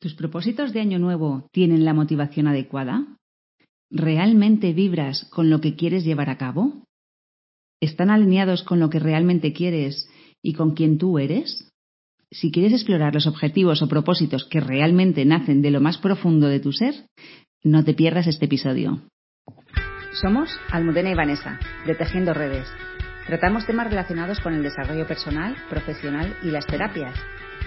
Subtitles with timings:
[0.00, 3.06] ¿Tus propósitos de año nuevo tienen la motivación adecuada?
[3.90, 6.84] ¿Realmente vibras con lo que quieres llevar a cabo?
[7.82, 10.08] ¿Están alineados con lo que realmente quieres
[10.42, 11.68] y con quien tú eres?
[12.30, 16.60] Si quieres explorar los objetivos o propósitos que realmente nacen de lo más profundo de
[16.60, 16.94] tu ser,
[17.62, 19.02] no te pierdas este episodio.
[20.12, 22.66] Somos Almudena y Vanessa, de Tejiendo Redes.
[23.26, 27.14] Tratamos temas relacionados con el desarrollo personal, profesional y las terapias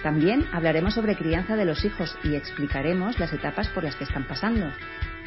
[0.04, 4.27] también hablaremos sobre crianza de los hijos y explicaremos las etapas por las que están
[4.27, 4.68] pasando.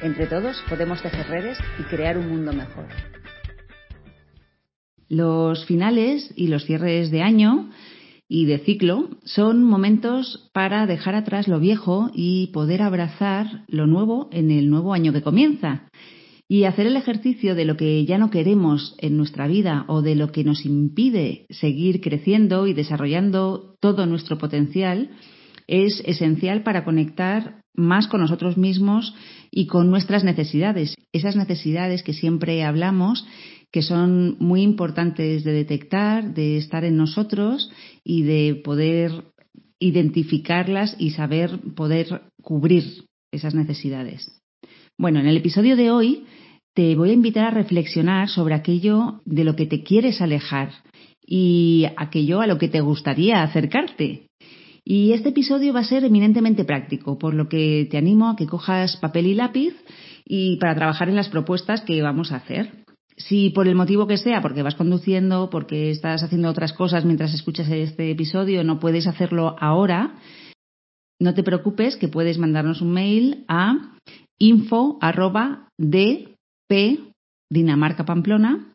[0.02, 2.86] Entre todos podemos tejer redes y crear un mundo mejor.
[5.09, 7.70] Los finales y los cierres de año
[8.28, 14.28] y de ciclo son momentos para dejar atrás lo viejo y poder abrazar lo nuevo
[14.33, 15.88] en el nuevo año que comienza
[16.48, 20.14] y hacer el ejercicio de lo que ya no queremos en nuestra vida o de
[20.14, 25.10] lo que nos impide seguir creciendo y desarrollando todo nuestro potencial
[25.66, 29.14] es esencial para conectar más con nosotros mismos
[29.50, 30.94] y con nuestras necesidades.
[31.12, 33.27] Esas necesidades que siempre hablamos,
[33.72, 37.70] que son muy importantes de detectar, de estar en nosotros
[38.05, 39.24] y de poder
[39.78, 44.30] identificarlas y saber poder cubrir esas necesidades.
[44.98, 46.25] Bueno, en el episodio de hoy
[46.75, 50.70] te voy a invitar a reflexionar sobre aquello de lo que te quieres alejar
[51.20, 54.28] y aquello a lo que te gustaría acercarte.
[54.84, 58.47] Y este episodio va a ser eminentemente práctico, por lo que te animo a que
[58.47, 59.74] cojas papel y lápiz
[60.24, 62.84] y para trabajar en las propuestas que vamos a hacer.
[63.19, 67.34] Si por el motivo que sea, porque vas conduciendo, porque estás haciendo otras cosas mientras
[67.34, 70.14] escuchas este episodio, no puedes hacerlo ahora,
[71.20, 73.92] no te preocupes que puedes mandarnos un mail a
[74.39, 75.69] info arroba
[77.51, 78.73] Dinamarca Pamplona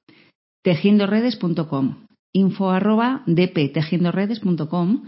[0.64, 5.04] tejiendoredes.com info arroba dptejiendoredes.com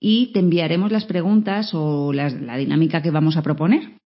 [0.00, 3.98] y te enviaremos las preguntas o la dinámica que vamos a proponer.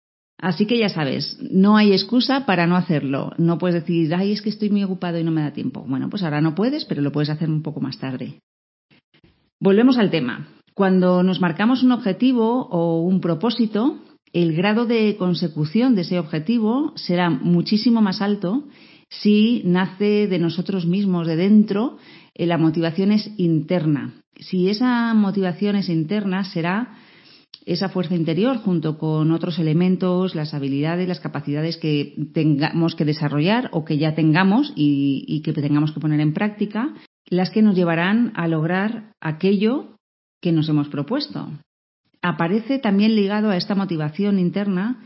[0.41, 3.31] Así que ya sabes, no hay excusa para no hacerlo.
[3.37, 5.85] No puedes decir, ay, es que estoy muy ocupado y no me da tiempo.
[5.87, 8.39] Bueno, pues ahora no puedes, pero lo puedes hacer un poco más tarde.
[9.59, 10.47] Volvemos al tema.
[10.73, 13.99] Cuando nos marcamos un objetivo o un propósito,
[14.33, 18.63] el grado de consecución de ese objetivo será muchísimo más alto
[19.09, 21.97] si nace de nosotros mismos, de dentro,
[22.33, 24.13] eh, la motivación es interna.
[24.37, 26.95] Si esa motivación es interna, será
[27.65, 33.69] esa fuerza interior junto con otros elementos, las habilidades, las capacidades que tengamos que desarrollar
[33.73, 36.93] o que ya tengamos y, y que tengamos que poner en práctica,
[37.29, 39.97] las que nos llevarán a lograr aquello
[40.41, 41.49] que nos hemos propuesto.
[42.21, 45.03] Aparece también ligado a esta motivación interna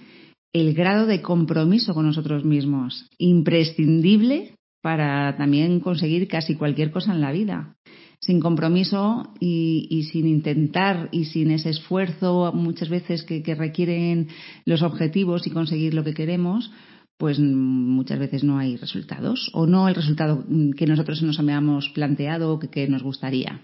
[0.52, 7.22] el grado de compromiso con nosotros mismos, imprescindible para también conseguir casi cualquier cosa en
[7.22, 7.76] la vida.
[8.20, 14.30] Sin compromiso y, sin intentar y sin ese esfuerzo muchas veces que, requieren
[14.66, 16.72] los objetivos y conseguir lo que queremos,
[17.18, 20.46] pues muchas veces no hay resultados o no el resultado
[20.78, 23.62] que nosotros nos habíamos planteado o que nos gustaría.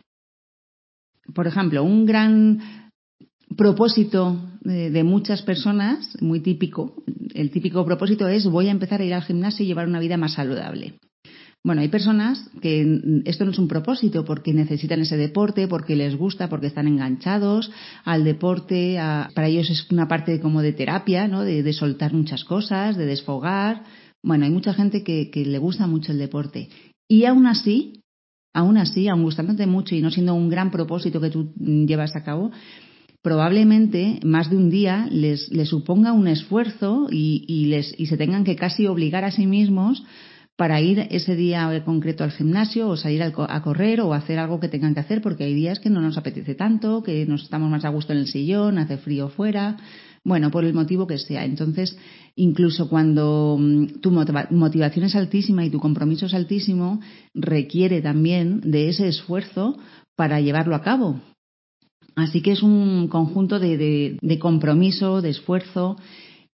[1.34, 2.81] Por ejemplo, un gran
[3.58, 7.04] propósito de muchas personas, muy típico,
[7.34, 10.18] el típico propósito es voy a empezar a ir al gimnasio y llevar una vida
[10.18, 10.94] más saludable.
[11.64, 16.16] Bueno, hay personas que esto no es un propósito porque necesitan ese deporte, porque les
[16.16, 17.72] gusta, porque están enganchados
[18.04, 18.96] al deporte.
[19.36, 21.44] para ellos es una parte como de terapia, ¿no?
[21.44, 23.84] De, soltar muchas cosas, de desfogar.
[24.24, 26.70] Bueno, hay mucha gente que, que le gusta mucho el deporte.
[27.08, 28.02] Y aún así,
[28.56, 32.24] aún así, aún gustándote mucho y no siendo un gran propósito que tú llevas a
[32.24, 32.52] cabo,
[33.22, 38.56] probablemente más de un día les, suponga un esfuerzo y, les, y se tengan que
[38.56, 40.04] casi obligar a sí mismos
[40.56, 44.68] para ir ese día concreto al gimnasio o salir a correr o hacer algo que
[44.68, 47.86] tengan que hacer porque hay días que no nos apetece tanto, que nos estamos más
[47.86, 49.78] a gusto en el sillón, hace frío fuera,
[50.24, 51.46] bueno, por el motivo que sea.
[51.46, 51.98] Entonces,
[52.36, 57.00] incluso cuando mm, tu motivación es altísima y tu compromiso es altísimo,
[57.34, 59.78] requiere también de ese esfuerzo
[60.16, 61.20] para llevarlo a cabo,
[62.16, 65.98] Así que es un conjunto de, compromiso, de esfuerzo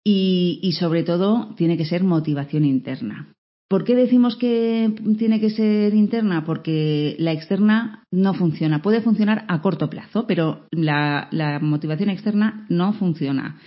[0.03, 3.31] y, sobre todo tiene que ser motivación interna.
[3.67, 6.45] ¿Por qué decimos que tiene que ser interna?
[6.45, 8.83] Porque la externa no funciona.
[8.83, 13.59] Puede funcionar a corto plazo, pero la, motivación externa no funciona.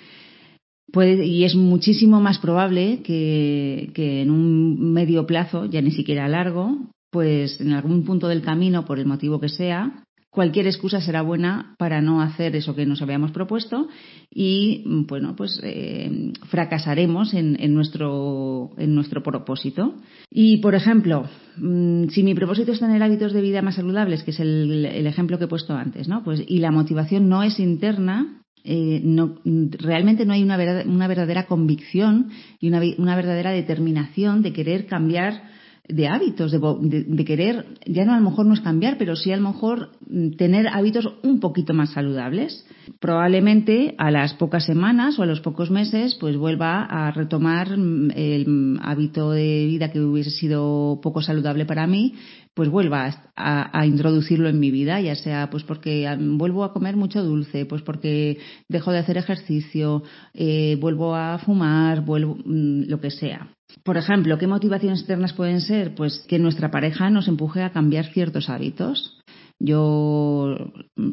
[0.94, 6.78] y es muchísimo más probable que, que, en un medio plazo, ya ni siquiera largo,
[7.10, 10.04] pues en algún punto del camino, por el motivo que sea,
[10.38, 13.88] cualquier excusa será buena para no hacer eso que nos habíamos propuesto
[14.30, 19.96] y bueno pues eh, fracasaremos en, nuestro en nuestro propósito.
[20.30, 21.24] Y por ejemplo
[21.56, 25.38] mm, si mi propósito es tener hábitos de vida más saludables que es el, ejemplo
[25.38, 30.24] que he puesto antes no pues y la motivación no es interna eh, no, realmente
[30.24, 30.56] no hay una,
[30.86, 32.28] una verdadera convicción
[32.60, 35.57] y una, una verdadera determinación de querer cambiar
[35.88, 39.36] de hábitos, de, querer, ya no a lo mejor no es cambiar, pero sí a
[39.36, 42.66] lo mejor mm, tener hábitos un poquito más saludables.
[43.00, 48.10] Probablemente a las pocas semanas o a los pocos meses, pues vuelva a retomar mm,
[48.14, 52.14] el hábito de vida que hubiese sido poco saludable para mí,
[52.52, 57.22] pues vuelva a, introducirlo en mi vida, ya sea pues porque vuelvo a comer mucho
[57.22, 58.38] dulce, pues porque
[58.68, 60.02] dejo de hacer ejercicio,
[60.34, 63.57] eh, vuelvo a fumar, vuelvo mm, lo que sea.
[63.82, 65.94] Por ejemplo, ¿qué motivaciones externas pueden ser?
[65.94, 69.20] Pues que nuestra pareja nos empuje a cambiar ciertos hábitos.
[69.60, 70.56] Yo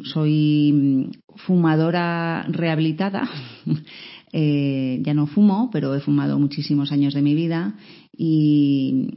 [0.03, 3.27] soy fumadora rehabilitada,
[4.33, 7.75] eh, ya no fumo, pero he fumado muchísimos años de mi vida
[8.15, 9.09] y,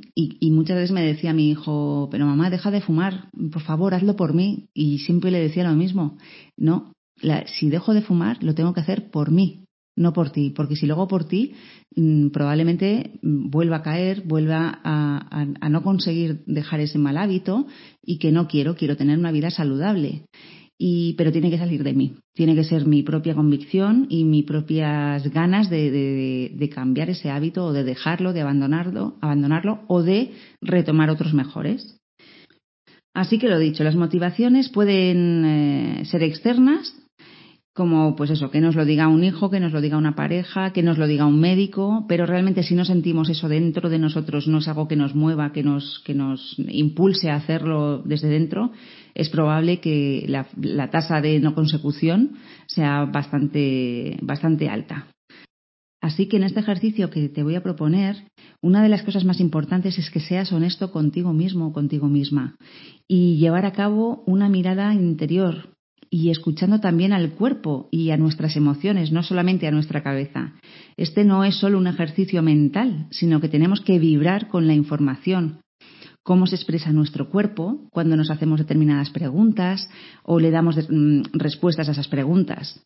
[0.50, 4.34] muchas veces me decía mi hijo, pero mamá, deja de fumar, por favor, hazlo por
[4.34, 4.68] mí.
[4.74, 6.16] Y siempre le decía lo mismo,
[6.56, 6.92] no,
[7.46, 9.64] si dejo de fumar, lo tengo que hacer por mí,
[9.98, 11.54] no por ti, porque si luego por ti,
[11.96, 17.66] mm, probablemente vuelva a caer, vuelva a, no conseguir dejar ese mal hábito
[18.02, 20.22] y que no quiero, quiero tener una vida saludable.
[20.80, 24.44] Y, pero tiene que salir de mí, tiene que ser mi propia convicción y mis
[24.44, 25.90] propias ganas de,
[26.54, 30.30] de, cambiar ese hábito o de dejarlo, de abandonarlo, abandonarlo o de
[30.62, 31.98] retomar otros mejores.
[33.12, 36.94] Así que lo dicho, las motivaciones pueden eh, ser externas
[37.78, 40.72] como pues eso, que nos lo diga un hijo, que nos lo diga una pareja,
[40.72, 44.48] que nos lo diga un médico, pero realmente si no sentimos eso dentro de nosotros,
[44.48, 48.72] no es algo que nos mueva, que nos, que nos impulse a hacerlo desde dentro,
[49.14, 52.32] es probable que la, tasa de no consecución
[52.66, 55.06] sea bastante, bastante alta.
[56.00, 58.16] Así que en este ejercicio que te voy a proponer,
[58.60, 62.56] una de las cosas más importantes es que seas honesto contigo mismo o contigo misma
[63.06, 65.77] y llevar a cabo una mirada interior,
[66.10, 70.54] y escuchando también al cuerpo y a nuestras emociones, no solamente a nuestra cabeza.
[70.96, 75.60] Este no es solo un ejercicio mental, sino que tenemos que vibrar con la información,
[76.22, 79.88] cómo se expresa nuestro cuerpo cuando nos hacemos determinadas preguntas
[80.22, 82.84] o le damos mm, respuestas a esas preguntas.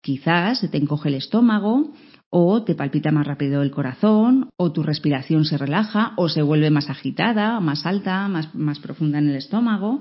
[0.00, 1.92] Quizás se te encoge el estómago
[2.30, 6.70] o te palpita más rápido el corazón o tu respiración se relaja o se vuelve
[6.70, 10.00] más agitada, más alta, más, más profunda en el estómago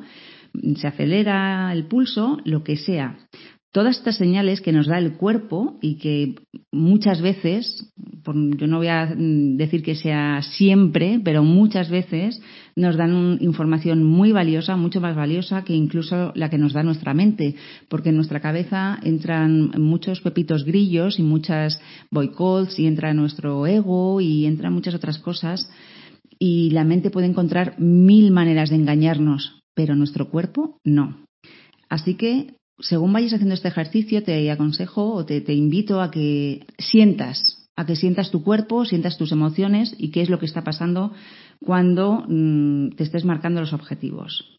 [0.76, 3.18] se acelera el pulso, lo que sea.
[3.72, 6.36] Todas estas señales que nos da el cuerpo y que
[6.72, 7.94] muchas veces,
[8.26, 12.42] yo no voy a decir que sea siempre, pero muchas veces
[12.76, 17.14] nos dan información muy valiosa, mucho más valiosa que incluso la que nos da nuestra
[17.14, 17.56] mente,
[17.88, 24.22] porque en nuestra cabeza entran muchos pepitos grillos y muchas boicots y entra nuestro ego
[24.22, 25.70] y entran muchas otras cosas
[26.40, 31.18] y la mente puede encontrar mil maneras de engañarnos, pero nuestro cuerpo no.
[31.88, 37.70] Así que, según vayas haciendo este ejercicio, te aconsejo o te, invito a que sientas,
[37.76, 41.14] a que sientas tu cuerpo, sientas tus emociones y qué es lo que está pasando
[41.64, 44.58] cuando mm, te estés marcando los objetivos.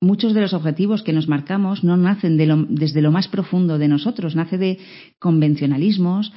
[0.00, 2.38] Muchos de los objetivos que nos marcamos no nacen
[2.70, 4.78] desde lo más profundo de nosotros, nace de
[5.18, 6.32] convencionalismos,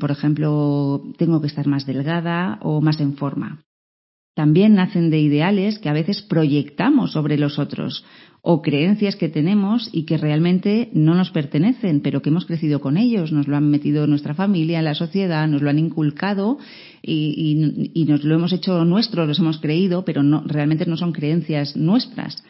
[0.00, 3.62] por ejemplo, tengo que estar más delgada o más en forma.
[4.34, 8.04] También nacen de ideales que a veces proyectamos sobre los otros
[8.46, 12.98] o creencias que tenemos y que realmente no nos pertenecen, pero que hemos crecido con
[12.98, 16.58] ellos, nos lo han metido nuestra familia, la sociedad, nos lo han inculcado
[17.00, 21.74] y, nos lo hemos hecho nuestro, los hemos creído, pero no, realmente no son creencias
[21.74, 22.44] nuestras.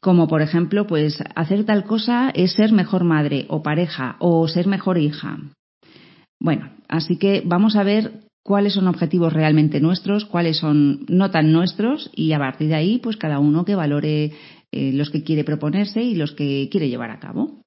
[0.00, 4.66] Como por ejemplo, pues hacer tal cosa es ser mejor madre o pareja o ser
[4.66, 5.36] mejor hija.
[6.40, 11.52] Bueno, así que vamos a ver cuáles son objetivos realmente nuestros, cuáles son no tan
[11.52, 14.32] nuestros y a partir de ahí, pues cada uno que valore
[14.72, 17.62] eh, los que quiere proponerse y los que quiere llevar a cabo.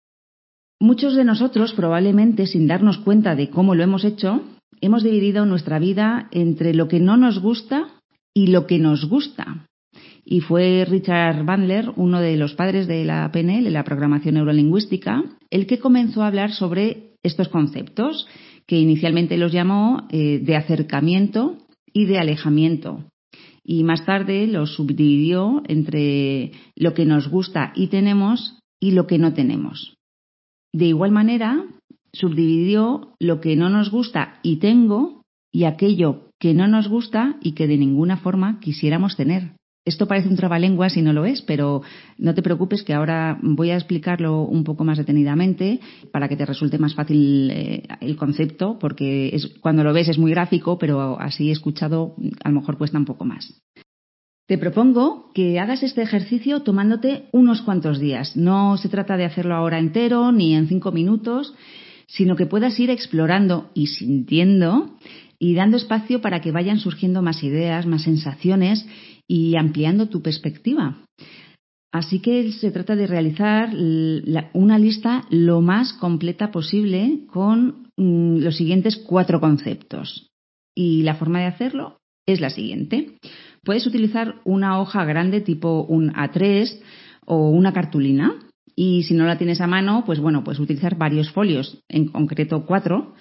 [0.79, 4.41] Muchos de nosotros, probablemente sin darnos cuenta de cómo lo hemos hecho,
[4.81, 7.87] hemos dividido nuestra vida entre lo que no nos gusta
[8.33, 9.67] y lo que nos gusta.
[10.25, 15.67] Y fue Richard Bandler, uno de los padres de la PNL, la programación neurolingüística, el
[15.67, 18.27] que comenzó a hablar sobre estos conceptos
[18.67, 21.57] que inicialmente los llamó eh, de acercamiento
[21.93, 23.03] y de alejamiento.
[23.63, 29.17] Y más tarde los subdividió entre lo que nos gusta y tenemos y lo que
[29.17, 29.95] no tenemos.
[30.73, 31.65] De igual manera,
[32.13, 37.53] subdividió lo que no nos gusta y tengo y aquello que no nos gusta y
[37.53, 39.53] que de ninguna forma quisiéramos tener.
[39.85, 41.83] Esto parece un trabalenguas y no lo es, pero
[42.17, 45.79] no te preocupes que ahora voy a explicarlo un poco más detenidamente
[46.11, 50.31] para que te resulte más fácil eh, el concepto, porque cuando lo ves es muy
[50.31, 53.61] gráfico, pero así escuchado a lo mejor cuesta un poco más.
[54.47, 58.35] Te propongo que hagas este ejercicio tomándote unos cuantos días.
[58.35, 61.53] No se trata de hacerlo ahora entero ni en cinco minutos,
[62.07, 64.95] sino que puedas ir explorando y sintiendo
[65.37, 68.87] y dando espacio para que vayan surgiendo más ideas, más sensaciones
[69.27, 70.97] y ampliando tu perspectiva.
[71.91, 73.69] Así que se trata de realizar
[74.53, 80.27] una lista lo más completa posible con mm, los siguientes cuatro conceptos.
[80.75, 83.17] Y la forma de hacerlo es la siguiente.
[83.63, 86.81] Puedes utilizar una hoja grande tipo un A3
[87.25, 88.41] o una cartulina.
[88.75, 92.65] Y si no la tienes a mano, pues bueno, puedes utilizar varios folios, en concreto
[92.65, 93.13] cuatro,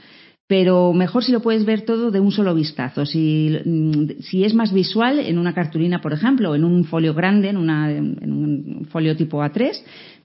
[0.46, 3.06] pero mejor si lo puedes ver todo de un solo vistazo.
[3.06, 7.48] Si, mm, si, es más visual, en una cartulina, por ejemplo, en un folio grande,
[7.48, 9.72] en, una, en un folio tipo A3,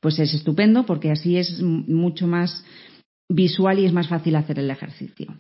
[0.02, 2.66] pues es estupendo porque así es mucho más
[3.30, 5.34] visual y es más fácil hacer el ejercicio.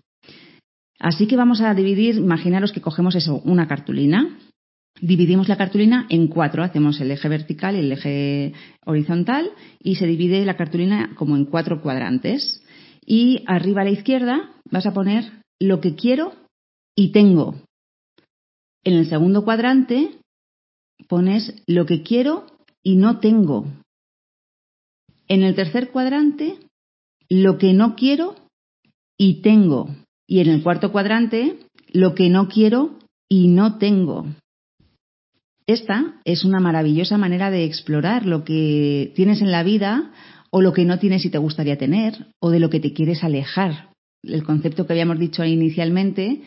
[1.00, 4.38] Así que vamos a dividir, imaginaros que cogemos eso, una cartulina,
[5.01, 8.53] dividimos la cartulina en cuatro, hacemos el eje vertical y el eje
[8.86, 9.50] horizontal
[9.81, 12.63] y se divide la cartulina como en cuatro cuadrantes.
[13.05, 16.33] Y arriba a la izquierda vas a poner lo que quiero
[16.95, 17.55] y tengo.
[18.83, 20.17] En el segundo cuadrante
[21.07, 22.45] pones lo que quiero
[22.83, 23.67] y no tengo.
[25.27, 26.57] En el tercer cuadrante,
[27.29, 28.35] lo que no quiero
[29.17, 29.89] y tengo.
[30.27, 31.59] Y en el cuarto cuadrante,
[31.91, 32.97] lo que no quiero
[33.27, 34.25] y no tengo.
[35.67, 40.11] Esta es una maravillosa manera de explorar lo que tienes en la vida
[40.49, 43.23] o lo que no tienes y te gustaría tener, o de lo que te quieres
[43.23, 43.88] alejar.
[44.23, 46.41] El concepto que habíamos dicho inicialmente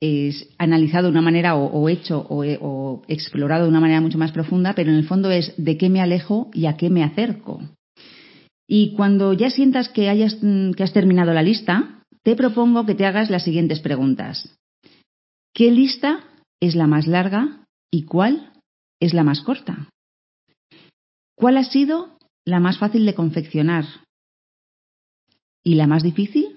[0.00, 4.32] es analizado de una manera o, hecho o, o, explorado de una manera mucho más
[4.32, 7.62] profunda, pero en el fondo es de qué me alejo y a qué me acerco.
[8.66, 10.38] Y cuando ya sientas que, hayas,
[10.76, 14.56] que has terminado la lista, te propongo que te hagas las siguientes preguntas.
[15.54, 16.24] ¿Qué lista
[16.60, 18.52] es la más larga y cuál
[19.00, 19.88] es la más corta?
[21.36, 23.84] ¿Cuál ha sido la más fácil de confeccionar.
[25.64, 26.51] ¿Y la más difícil?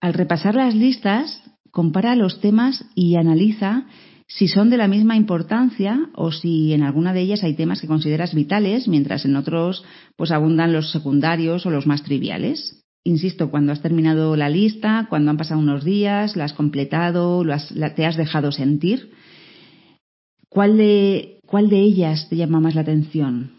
[0.00, 3.86] Al repasar las listas, compara los temas y analiza
[4.26, 7.88] si son de la misma importancia o si en alguna de ellas hay temas que
[7.88, 9.84] consideras vitales, mientras en otros
[10.16, 12.82] pues abundan los secundarios o los más triviales.
[13.02, 17.42] Insisto, cuando has terminado la lista, cuando han pasado unos días, la has completado,
[17.96, 19.10] te has dejado sentir,
[20.48, 23.58] ¿cuál de ¿Cuál de ellas te llama más la atención?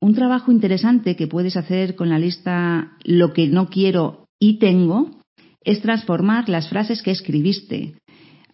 [0.00, 5.20] Un trabajo interesante que puedes hacer con la lista lo que no quiero y tengo
[5.64, 7.94] es transformar las frases que escribiste,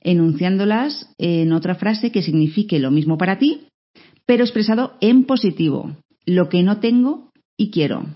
[0.00, 3.66] enunciándolas en otra frase que signifique lo mismo para ti,
[4.26, 8.06] pero expresado en positivo, lo que no tengo y quiero.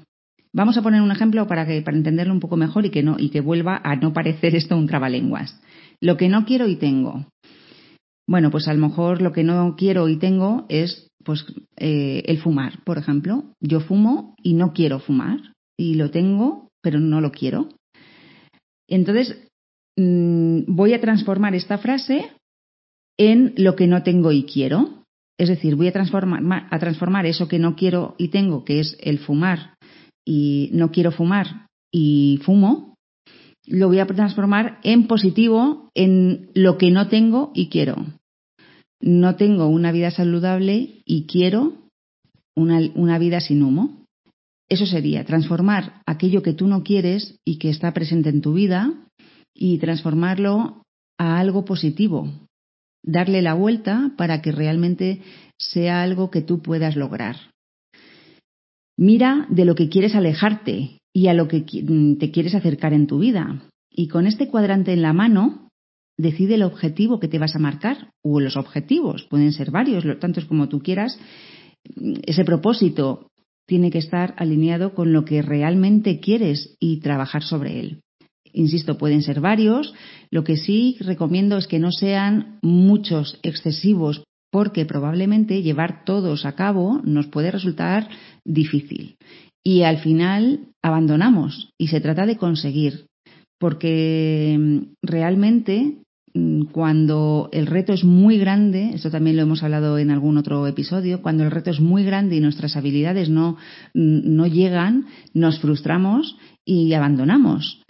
[0.53, 3.17] Vamos a poner un ejemplo para, que, para entenderlo un poco mejor y que, no,
[3.19, 5.61] y que vuelva a no parecer esto un trabalenguas.
[6.01, 7.27] Lo que no quiero y tengo.
[8.27, 11.45] Bueno, pues a lo mejor lo que no quiero y tengo es pues
[11.77, 13.45] eh, el fumar, por ejemplo.
[13.61, 15.41] Yo fumo y no quiero fumar
[15.77, 17.69] y lo tengo, pero no lo quiero.
[18.95, 19.37] Entonces,
[19.97, 22.31] mm, voy a transformar esta frase
[23.19, 25.03] en lo que no tengo y quiero.
[25.37, 28.97] Es decir, voy a transformar, a transformar eso que no quiero y tengo, que es
[29.01, 29.75] el fumar,
[30.25, 32.95] y no quiero fumar y fumo,
[33.67, 37.97] lo voy a transformar en positivo en lo que no tengo y quiero.
[39.01, 41.73] No tengo una vida saludable y quiero
[42.55, 44.04] una, una vida sin humo.
[44.69, 48.95] Eso sería transformar aquello que tú no quieres y que está presente en tu vida
[49.55, 50.83] y transformarlo
[51.19, 52.29] a algo positivo.
[53.03, 55.21] Darle la vuelta para que realmente
[55.59, 57.37] sea algo que tú puedas lograr.
[58.97, 63.07] Mira de lo que quieres alejarte y a lo que mm, te quieres acercar en
[63.07, 63.63] tu vida.
[63.91, 65.69] Y con este cuadrante en la mano,
[66.17, 70.45] decide el objetivo que te vas a marcar, o los objetivos, pueden ser varios, tantos
[70.47, 71.19] como tú quieras.
[72.25, 73.29] Ese propósito
[73.67, 78.01] tiene que estar alineado con lo que realmente quieres y trabajar sobre él.
[78.53, 79.95] Insisto, pueden ser varios.
[80.31, 86.55] Lo que sí recomiendo es que no sean muchos, excesivos, porque probablemente llevar todos a
[86.55, 88.09] cabo nos puede resultar
[88.45, 89.17] difícil
[89.65, 93.07] y al final abandonamos y se trata de conseguir,
[93.59, 96.04] porque mm, realmente
[96.73, 101.23] cuando el reto es muy grande, esto también lo hemos hablado en algún otro episodio,
[101.23, 103.57] cuando el reto es muy grande y nuestras habilidades no,
[103.95, 107.83] mm, no llegan, nos frustramos y abandonamos.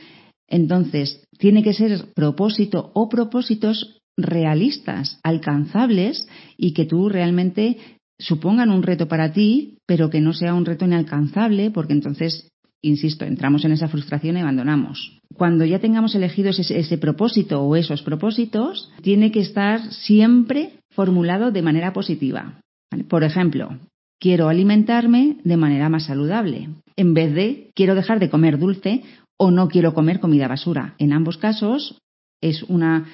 [0.46, 7.78] Entonces, tiene que ser propósito o propósitos realistas, alcanzables y que tú realmente
[8.18, 12.48] supongan un reto para ti, pero que no sea un reto inalcanzable, porque entonces
[12.84, 15.18] insisto, entramos en esa frustración y abandonamos.
[15.34, 21.62] Cuando ya tengamos elegido ese, propósito o esos propósitos, tiene que estar siempre formulado de
[21.62, 22.60] manera positiva.
[23.08, 23.78] Por ejemplo,
[24.20, 29.02] quiero alimentarme de manera más saludable, en vez de quiero dejar de comer dulce
[29.36, 30.94] o no quiero comer comida basura.
[30.98, 31.98] En ambos casos
[32.40, 33.06] es una,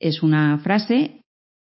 [0.00, 1.20] es una frase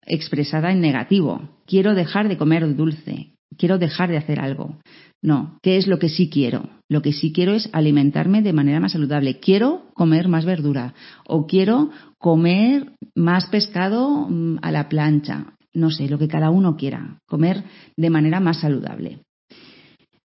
[0.05, 1.50] expresada en negativo.
[1.65, 4.77] Quiero dejar de comer dulce, quiero dejar de hacer algo.
[5.22, 6.70] No, ¿qué es lo que sí quiero?
[6.89, 9.39] Lo que sí quiero es alimentarme de manera más saludable.
[9.39, 10.93] Quiero comer más verdura
[11.27, 15.53] o quiero comer más pescado mm, a la plancha.
[15.74, 17.63] No sé, lo que cada uno quiera, comer
[17.96, 19.20] de manera más saludable.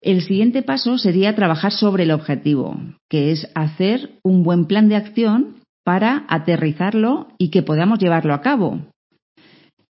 [0.02, 2.76] El siguiente paso sería trabajar sobre el objetivo,
[3.08, 8.42] que es hacer un buen plan de acción para aterrizarlo y que podamos llevarlo a
[8.42, 8.82] cabo.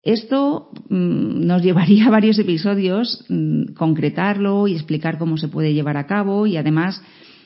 [0.04, 5.98] Esto mm, nos llevaría a varios episodios mm, concretarlo y explicar cómo se puede llevar
[5.98, 7.02] a cabo y además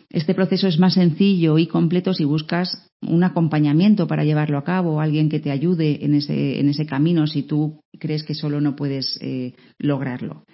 [0.09, 5.01] este proceso es más sencillo y completo si buscas un acompañamiento para llevarlo a cabo,
[5.01, 8.75] alguien que te ayude en ese, en ese camino si tú crees que solo no
[8.75, 10.45] puedes eh, lograrlo.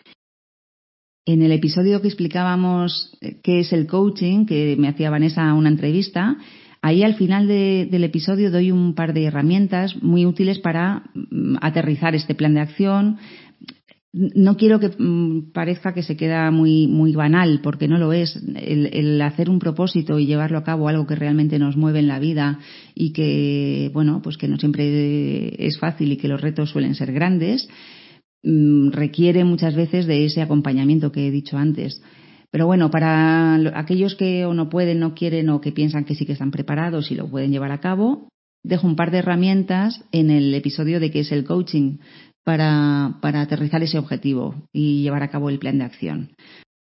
[1.26, 5.70] En el episodio que explicábamos eh, qué es el coaching, que me hacía Vanessa una
[5.70, 6.38] entrevista,
[6.84, 12.16] Ahí al final del episodio doy un par de herramientas muy útiles para mm, aterrizar
[12.16, 13.18] este plan de acción.
[14.14, 18.36] No quiero que mm, parezca que se queda muy, muy banal, porque no lo es.
[18.56, 22.18] El, hacer un propósito y llevarlo a cabo, algo que realmente nos mueve en la
[22.18, 22.58] vida
[22.96, 27.14] y que, bueno, pues que no siempre es fácil y que los retos suelen ser
[27.14, 27.70] grandes,
[28.42, 32.02] mm, requiere muchas veces de ese acompañamiento que he dicho antes.
[32.52, 36.26] Pero bueno, para aquellos que o no pueden, no quieren o que piensan que sí
[36.26, 38.28] que están preparados y lo pueden llevar a cabo,
[38.64, 41.98] dejo un par de herramientas en el episodio de qué es el coaching
[42.44, 46.32] para, para aterrizar ese objetivo y llevar a cabo el plan de acción.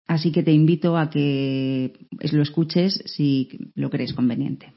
[0.07, 4.73] Así que te invito a que lo escuches si lo crees conveniente.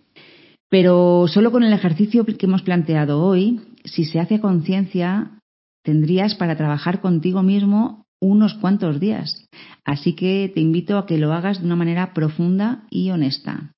[0.70, 5.40] Pero solo con el ejercicio que hemos planteado hoy, si se hace conciencia,
[5.84, 9.46] tendrías para trabajar contigo mismo unos cuantos días.
[9.86, 13.72] Así que te invito a que lo hagas de una manera profunda y honesta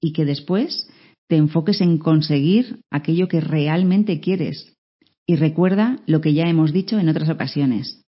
[0.00, 0.88] y que después
[1.28, 4.74] te enfoques en conseguir aquello que realmente quieres.
[5.26, 8.02] Y recuerda lo que ya hemos dicho en otras ocasiones.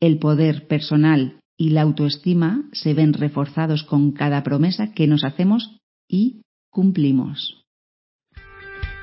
[0.00, 5.76] El poder personal y la autoestima se ven reforzados con cada promesa que nos hacemos
[6.08, 7.62] y cumplimos.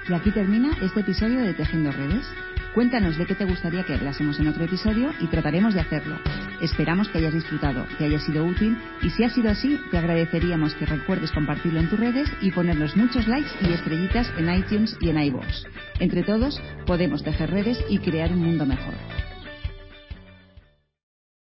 [0.10, 2.26] Y aquí termina este episodio de Tejiendo Redes.
[2.74, 6.18] Cuéntanos de qué te gustaría que hablásemos en otro episodio y trataremos de hacerlo.
[6.62, 10.76] Esperamos que hayas disfrutado, que haya sido útil y si ha sido así, te agradeceríamos
[10.76, 15.10] que recuerdes compartirlo en tus redes y ponernos muchos likes y estrellitas en iTunes y
[15.10, 15.66] en iVoox.
[16.00, 18.94] Entre todos, podemos tejer redes y crear un mundo mejor.